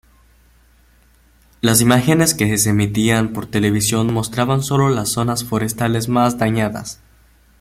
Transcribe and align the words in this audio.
Las 1.61 1.79
imágenes 1.79 2.33
que 2.33 2.57
se 2.57 2.71
emitían 2.71 3.33
por 3.33 3.45
televisión 3.45 4.11
mostraban 4.11 4.63
solo 4.63 4.89
las 4.89 5.09
zonas 5.09 5.43
forestales 5.43 6.09
más 6.09 6.39
dañadas. 6.39 6.99